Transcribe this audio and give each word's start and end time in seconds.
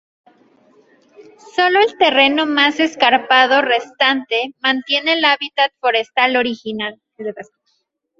Sólo 1.55 1.79
el 1.79 1.95
terreno 1.99 2.47
más 2.47 2.79
escarpado 2.79 3.61
restante 3.61 4.55
mantiene 4.59 5.13
el 5.13 5.23
hábitat 5.23 5.71
forestal 5.79 6.35
original. 6.37 6.99